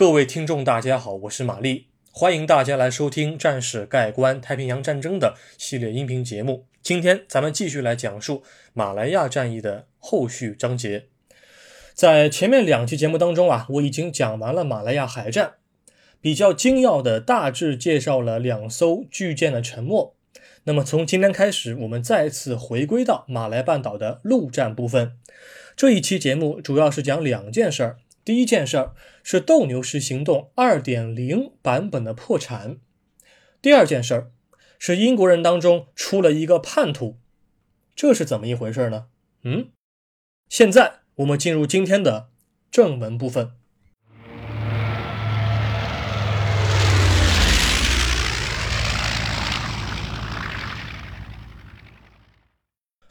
[0.00, 6.64] 各位听众，大家好，我是玛丽，欢迎大家来收听《战史盖棺太平洋战争》的系列音频节目。
[6.80, 11.08] 今天咱们继续来讲述马来亚战役的后续章节。
[11.92, 15.56] 在前面两期节目当中啊，我已经讲完了马来亚海战，
[16.22, 20.16] 比较精要的大致介绍了两艘巨舰的沉没。
[20.64, 25.18] 那么从今天开始，我们再次回归到马来半岛的陆战部分。
[25.76, 27.98] 这一期节目主要是讲两件事儿。
[28.22, 32.78] 第一件事儿是斗牛士行动二点零版本的破产。
[33.62, 34.30] 第二件事儿
[34.78, 37.18] 是英国人当中出了一个叛徒，
[37.94, 39.06] 这是怎么一回事呢？
[39.42, 39.70] 嗯，
[40.48, 42.30] 现在我们进入今天的
[42.70, 43.52] 正文部分。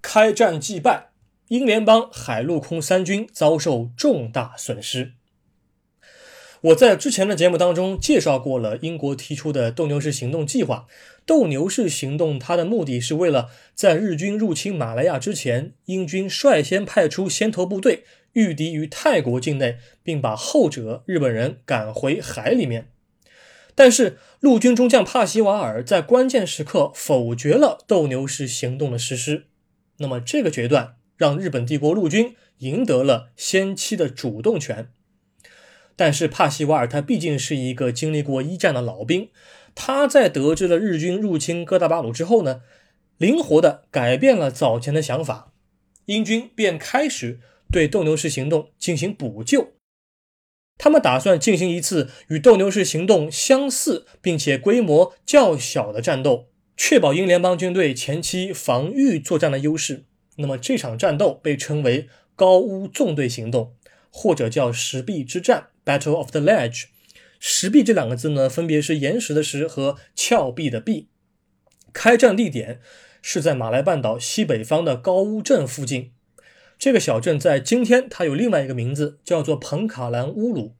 [0.00, 1.13] 开战即败。
[1.48, 5.12] 英联邦海陆空三军遭受重大损失。
[6.62, 10.86] 我在之前的节目当中介绍过了英国提出的斗牛士行动计划。
[11.26, 22.88] 斗牛士行动，它的目的是为了在日军入侵马来亚之前，英军率先派出先头部队御敌于泰国境内，并把后者日本人赶回海里面。
[23.74, 29.46] 但是陆军中将帕西瓦尔在关键时刻否决了斗牛士行动的实施。
[29.98, 30.96] 那么这个决断。
[31.16, 34.88] 让日本帝国陆军赢得了先期的主动权，
[35.96, 39.28] 但是帕西瓦尔他毕竟是一个经历过一战的老兵，
[39.74, 42.62] 他在得知了日军入侵哥大巴鲁之后呢，
[43.18, 45.52] 灵活的改变了早前的想法，
[46.06, 49.74] 英军便开始对斗牛士行动进行补救，
[50.78, 60.04] 他们打算进行一次与斗牛士行动相似并且规模较小的战斗，确保英联邦军队前期防御作战的优势。
[60.36, 63.74] 那么这场战斗被称为高屋纵队行动，
[64.10, 66.86] 或者叫石壁之战 （Battle of the Ledge）。
[67.38, 71.08] 石壁这两个字呢，分别是岩石的石和峭壁的壁。
[71.92, 72.80] 开战地点
[73.22, 76.12] 是在马来半岛西北方的高屋镇附近。
[76.76, 80.74] 这个小镇在今天它有另外一个名字，叫做彭卡兰乌鲁。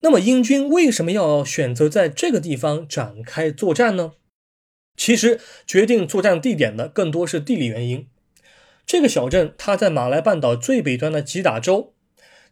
[0.00, 4.12] 那么英军为什么要选择在这个地方展开作战呢？
[4.96, 8.06] 其实，决定作战地点的更多是地理原因。
[8.86, 11.94] 这个小镇它在马来半岛最北端的吉打州，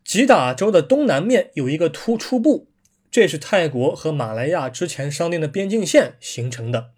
[0.05, 2.69] 吉打州的东南面有一个突出部，
[3.11, 6.91] 这是泰国和马来亚之前商定的边境线形成的。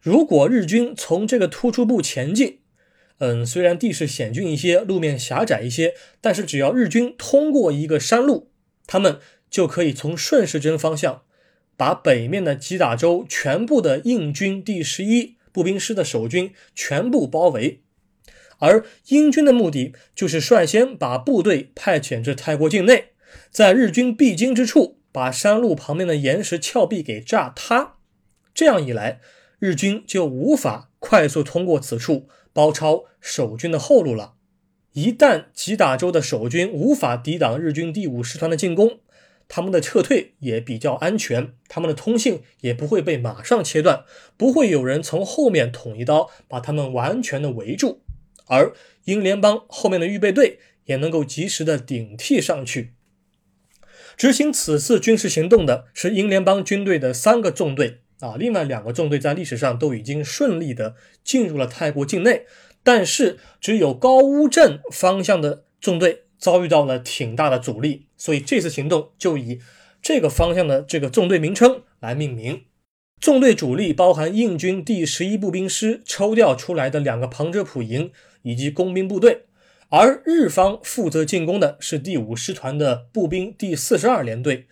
[0.00, 2.60] 如果日军从这个突出部前进，
[3.18, 8.52] 嗯，虽然地势险峻一些，路面狭窄一些，但是只要日军通过一个山路，
[8.86, 9.18] 他们
[9.50, 11.22] 就可以从顺时针方向。
[11.78, 17.82] 把北面的吉打州全部的印军第十一步兵师的守军全部包围，
[18.58, 23.10] 而英军的目的就是率先把部队派遣至泰国境内，
[23.50, 27.94] 在日军必经之处把山路旁边的岩石峭壁给炸塌。
[28.52, 29.20] 这样一来，
[29.60, 34.34] 日军就无法快速通过此处包抄守军的后路了。
[34.94, 38.98] 一旦吉打州的守军无法抵挡日军第五师团的进攻，
[39.48, 44.04] 他们的撤退也比较安全，他们的通信也不会被马上切断，
[44.36, 48.02] 不会有人从后面捅一刀把他们完全的围住，
[48.46, 52.92] 而英联邦后面的预备队也能够及时的顶替上去。
[54.16, 62.44] 执行此次军事行动的是英联邦军队的三个纵队啊，另外两个纵队在历史上都已经顺利的进入了泰国境内，
[62.82, 66.24] 但是只有高乌镇方向的纵队。
[66.38, 69.60] 遭遇到了挺大的阻力，所以这次行动就以
[70.00, 72.62] 这个方向的这个纵队名称来命名。
[73.20, 78.12] 纵队主力包含印军第十一步兵师抽调出来的两个旁遮普营
[78.42, 79.46] 以及工兵部队，
[79.88, 84.68] 而日方负责进攻的是第五师团的步兵第四十二联队。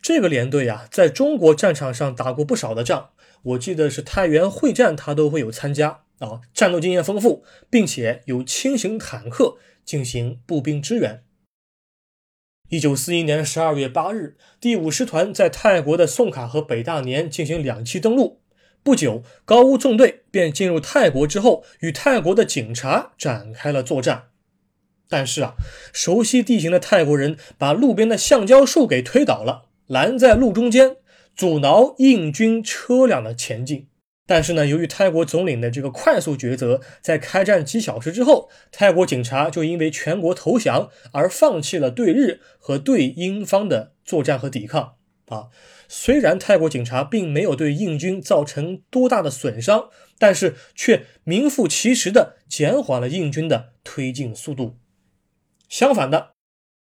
[0.00, 3.10] 这个连队啊，在中国战场上打过不少的仗，
[3.42, 9.58] 我记得是太原会战，他都会有参加啊，战斗经验丰富，并且有轻型坦克。
[9.82, 11.24] 进行步兵支援。
[12.68, 18.40] 一九四一年十二月八日，第五师团在泰国的宋卡和北大年进行两栖登陆。
[18.84, 24.28] 不久，高乌纵队便进入泰国之后，与泰国的警察展开了作战。
[25.08, 25.54] 但是啊，
[25.92, 30.98] 熟悉地形的泰国人把路边的橡胶树给推倒了，拦在路中间，
[31.34, 33.88] 阻挠印军车辆的前进。
[34.30, 44.94] 但是呢，由于泰国总领的这个快速抉择，在开战几小时之后，泰国警察就因为全国投降而放弃了对日和对英方的作战和抵抗。
[45.26, 45.48] 啊，
[45.88, 54.76] 虽然泰国警察并没有对印军造成多大的损伤，但是却名副其实的减缓了印军的推进速度。
[55.68, 56.34] 相反的，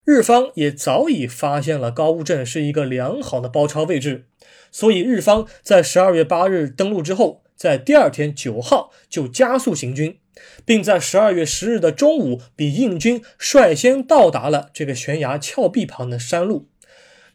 [0.05, 4.27] 日方也早已发现了高乌镇是一个良好的包抄位置，
[4.73, 10.19] 所以日方在十二月八日登陆之后，在第二天九号就加速行军，
[10.65, 16.69] 并在十二月十日的中午，比印军率先到达了这个悬崖峭壁旁的山路。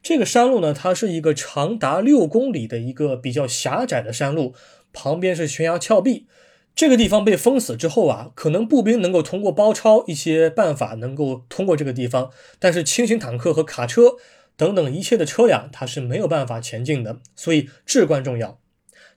[0.01, 4.53] 这个山路呢，它是一个长达六公里的一个比较狭窄的山路，
[4.91, 6.27] 旁边是悬崖峭壁。
[6.75, 14.15] 这个地方被封死之后啊，可能步兵能够通过包抄一些办法能够通过这个地方，但是轻型坦克和卡车
[14.57, 18.59] 等等一切的车辆它是没有办法前进的，所以至关重要。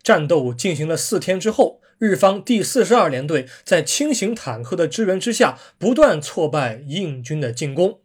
[0.05, 7.99] 战斗进行了四天之后，日方第四十二联队在轻型坦克的支援之下，不断挫败印军的进攻。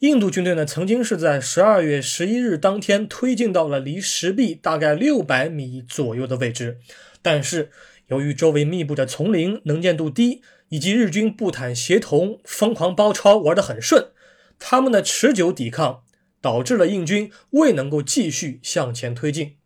[0.00, 6.78] 印度军队呢，曾经是在十二月十一日当天推进到了离石壁大概六百米左右的位置，
[7.22, 7.70] 但是。
[8.08, 14.10] 由于周围密布的丛林，能见度低，以及日军步坦协同，疯狂包抄玩得很顺，
[14.58, 16.02] 他们的持久抵抗
[16.40, 19.56] 导致了印军未能够继续向前推进。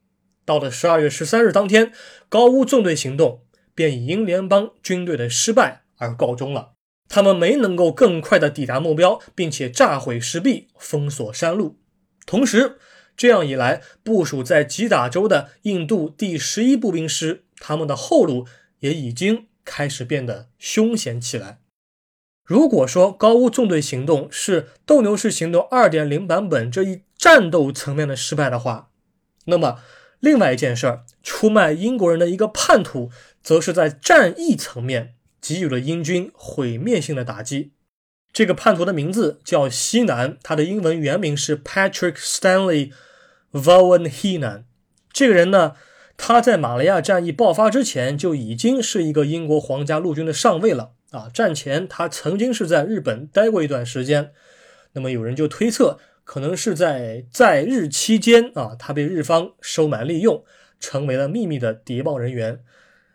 [0.47, 1.93] 到了十二月十三日当天，
[2.29, 3.43] 高乌纵队行动
[3.75, 6.73] 便以英联邦军队的失败而告终了。
[7.09, 11.79] 他们没能够更快地抵达目标，并且炸毁石壁，封锁山路。
[12.25, 12.79] 同时，
[13.17, 17.45] 这样一来，部署在吉打州的印度第十一步兵师。
[17.61, 18.47] 他们的后路
[18.81, 21.61] 也已经开始变得凶险起来。
[22.43, 28.91] 如果说高乌纵队行动是斗牛士行动二点零版本这一战斗层面的失败的话，
[29.45, 29.79] 那么
[30.19, 33.11] 另外一件事儿，出卖英国人的一个叛徒，
[33.43, 37.73] 则是在战役层面给予了英军毁灭性的打击。
[38.33, 42.93] 这个叛徒的名字叫西南，他的英文原名是 Patrick Stanley
[43.53, 44.65] Vaughan Hinan。
[45.13, 45.75] 这个人呢？
[46.23, 51.31] 他在马来亚战役爆发之前就已经是一个英国皇家陆军的上尉了啊！
[51.33, 54.31] 战前他曾经是在日本待过一段时间，
[54.93, 60.45] 那么有人就推测，可能是在在日期间啊，他被日方收买利用，
[60.79, 62.61] 成为了秘密的谍报人员。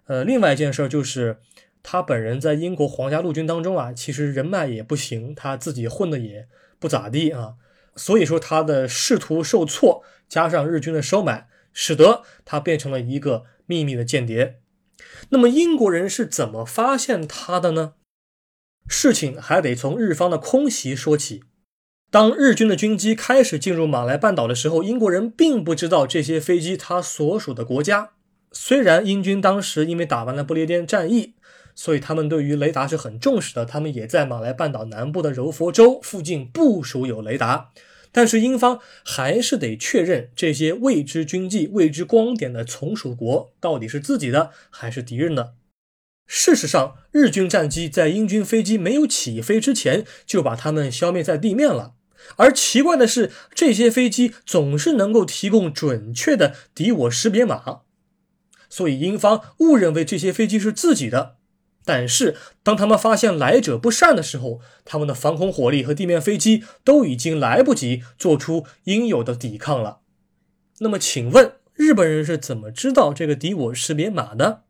[0.08, 1.38] 呃，另外一件事就是，
[1.84, 6.48] 他本人在英国皇家陆军当中啊，其实人脉也不行，他自己混的也
[6.80, 7.54] 不咋地啊，
[7.96, 11.48] 所以说他的仕途受挫，加上日军的收买。
[11.76, 14.62] 使得他变成了一个秘密的间谍。
[15.30, 17.94] 那么英国人是怎么发现他的呢？
[18.88, 21.44] 事情还得从日方的空袭说起。
[22.12, 28.12] 当日军的军机开始进入马来半岛的时候，英国人并不知道这些飞机他所属的国家。
[28.52, 31.34] 虽然英军当时因为打完了不列颠战役，
[31.74, 37.72] 所以他们对于雷达是很重视的，他们也在马来半岛南部的柔佛州附近部署有雷达。
[38.16, 45.56] 但是英方还是得确认这些未知军纪、未知光点的从属国到底是自己的还是敌人的。
[46.26, 51.96] 事实上，日军战机在英军飞机没有起飞之前就把他们消灭在地面了。
[52.38, 57.82] 而奇怪的是，这些飞机总是能够提供准确的敌我识别码，
[58.70, 61.36] 所以英方误认为这些飞机是自己的。
[61.86, 70.00] 但是，当他们发现来者不善的时候，他们的防空火力和地面飞机都已经来不及做出应有的抵抗了。
[70.80, 74.64] 那么，请问日本人是怎么知道这个敌我识别码的？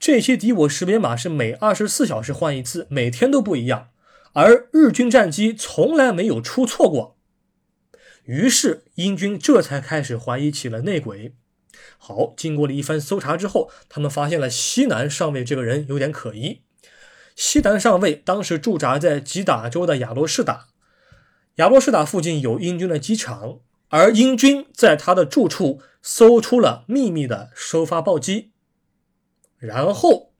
[0.00, 3.90] 这些敌我识别码是每二十四小时换一次，每天都不一样，
[4.32, 7.16] 而日军战机从来没有出错过。
[8.24, 11.34] 于是，英军这才开始怀疑起了内鬼。
[11.98, 16.62] 好，经过了一番搜查之后，他们发现了西南上尉这个人有点可疑。
[17.36, 20.68] 西南上尉当时驻扎在吉打州的亚罗士打，
[21.56, 28.50] 亚罗士打附近有英军的机场，而英军在他的住处搜出了秘密的收发报机，
[29.56, 30.32] 然后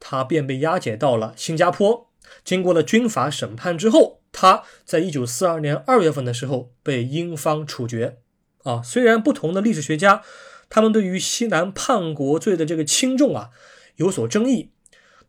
[0.00, 2.10] 他便被押解到了新加坡。
[2.44, 8.18] 经过了军法审判之后，他在一九四二年二月份的时候被英方处决。
[8.64, 10.22] 啊，虽然不同的历史学家。
[10.68, 13.50] 他们对于西南叛国罪的这个轻重啊
[13.96, 14.70] 有所争议，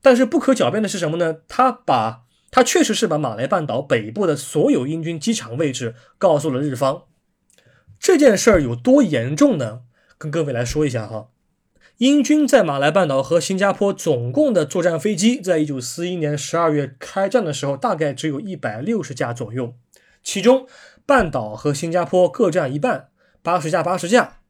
[0.02, 1.38] 但是不可狡辩的是什么呢？
[1.48, 7.04] 他把他确实是把马来半岛北部的所有英军机场位置告诉了日方。
[8.00, 9.82] 这件事儿有多严重呢？
[10.18, 11.30] 跟各位来说一下哈。
[11.98, 19.74] 英军在马来半岛和新加坡总共的作战飞机，在一九四一年十二月开战的时候，大概只有一百六十架左右，
[20.22, 20.68] 其中
[21.08, 23.10] 半岛和新加坡各占一半，
[23.42, 24.42] 八十架八十架。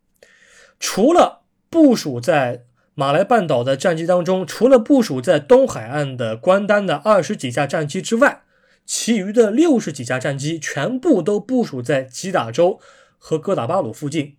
[0.80, 8.44] 除了部署在马来半岛的战机当中，除了部署在东海岸的关丹的二十几架战机之外，
[8.86, 12.80] 其余的六十几架战机全部都部署在吉打州
[13.18, 14.38] 和哥打巴鲁附近。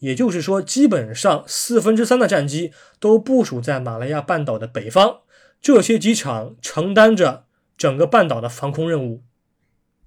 [0.00, 5.20] 也就是说，基本上四分之三的战机都部署在马来亚半岛的北方。
[5.62, 7.46] 这些机场承担着
[7.78, 9.22] 整个半岛的防空任务。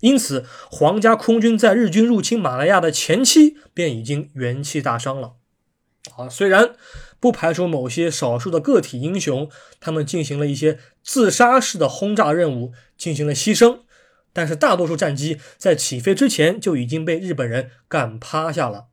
[0.01, 5.37] 因此，皇家空军在日军入侵马来亚的前期便已经元气大伤了。
[6.16, 6.76] 啊，虽然
[7.20, 9.50] 不排除某些少数的个体英雄，
[9.80, 13.80] 他们进行了一些自杀式的轰炸任务，进行了牺牲，
[14.32, 18.86] 但是大多数战机在起飞之前就已经被日本人干趴下了。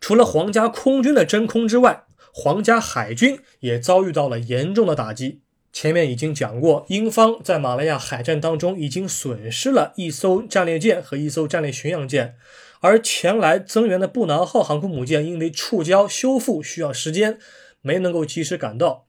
[0.00, 5.42] 除了皇家空军的真空之外，皇家海军也遭遇到了严重的打击。
[5.72, 12.34] 前面已经讲过，英方在马来亚海战当中已经损失了一艘战列舰和一艘战列巡洋舰，
[12.82, 17.38] 而前来增援的布劳号航空母舰因为触礁修复需要时间，
[17.80, 19.06] 没能够及时赶到。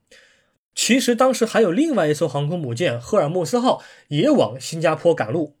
[0.76, 5.56] 其实当时还有另外一艘航空母舰赫尔墨斯号也往新加坡赶路。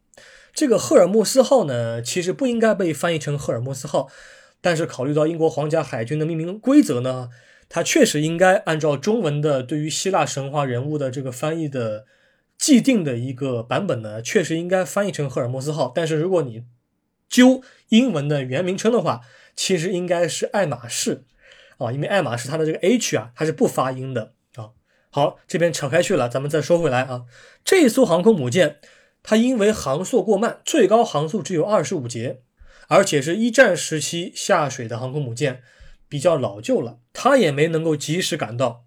[0.52, 4.08] 这个赫尔墨斯号呢，其实不应该被翻译成赫尔墨斯号，
[4.60, 7.30] 但是考虑到英国皇家海军的命名规则呢。
[7.68, 12.04] 它确实应该按照中文的对于希腊神话人物的这个翻译的
[12.56, 15.90] 既定的一个版本呢，确实应该翻译成赫尔墨斯号。
[15.92, 16.62] 但是如果你
[17.34, 19.22] 揪英文的原名称的话，
[19.56, 21.24] 其实应该是爱马仕
[21.78, 24.70] 啊，因为爱马仕它的这个 H 啊，它是不发音的啊。
[25.10, 27.24] 好，这边扯开去了，咱们再说回来啊。
[27.64, 28.76] 这艘航空母舰，
[29.24, 32.42] 它因为航速过慢，最高航速只有二十五节，
[32.86, 35.62] 而且是一战时期下水的航空母舰。
[36.06, 38.84] 比较老旧了，它也没能够及时赶到。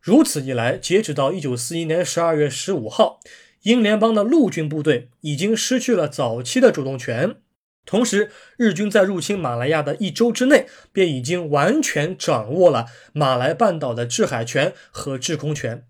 [0.00, 3.20] 如此一来，截止到一九四一年十二月十五号，
[3.62, 7.36] 英联邦的陆军部队已经失去了早期的主动权。
[7.86, 15.86] 同时，日军在入侵马来亚的一周之内，便已经完全掌握了马来半岛的制海权和制空权。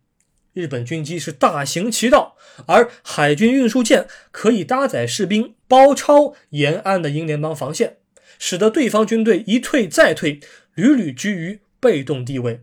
[0.52, 2.36] 日本军机是大行其道，
[2.66, 7.96] 而海军运输舰可以搭载士兵包抄沿岸的英联邦防线，
[8.38, 10.40] 使得对方军队一退再退。
[10.74, 12.60] 屡屡居于被动地位。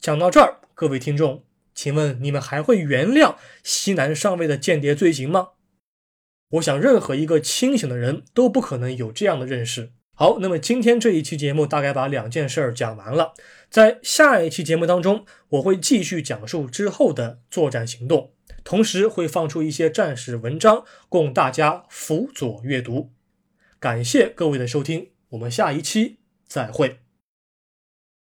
[0.00, 1.44] 讲到这儿，各位听众，
[1.74, 5.48] 请问你们还会原谅西南上尉的间谍罪行吗？
[6.50, 9.90] 我想，任何一个清醒的人都不可能有这样的认识。
[10.14, 13.34] 好，那么今天这一期节目大概把两件事儿讲完了。
[13.68, 18.32] 在下一期节目当中，我会继续讲述之后的作战行动，
[18.64, 23.10] 同时会放出一些战史文章供大家辅佐阅读。
[23.78, 27.05] 感谢各位的收听，我们下一期再会。